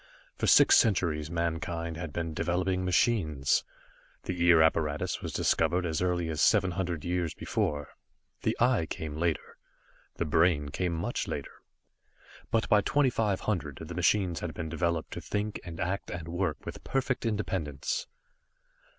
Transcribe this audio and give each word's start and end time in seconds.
For 0.35 0.47
six 0.47 0.77
centuries 0.77 1.29
mankind 1.29 1.95
had 1.95 2.11
been 2.11 2.33
developing 2.33 2.83
machines. 2.83 3.63
The 4.23 4.43
Ear 4.47 4.63
apparatus 4.63 5.21
was 5.21 5.31
discovered 5.31 5.85
as 5.85 6.01
early 6.01 6.27
as 6.29 6.41
seven 6.41 6.71
hundred 6.71 7.05
years 7.05 7.35
before. 7.35 7.89
The 8.41 8.57
Eye 8.59 8.87
came 8.87 9.15
later, 9.15 9.57
the 10.15 10.25
Brain 10.25 10.69
came 10.69 10.93
much 10.93 11.27
later. 11.27 11.51
But 12.49 12.67
by 12.67 12.81
2500, 12.81 13.75
the 13.83 13.93
machines 13.93 14.39
had 14.39 14.55
been 14.55 14.69
developed 14.69 15.11
to 15.13 15.21
think, 15.21 15.59
and 15.63 15.79
act 15.79 16.09
and 16.09 16.27
work 16.29 16.65
with 16.65 16.83
perfect 16.83 17.23
independence. 17.23 18.07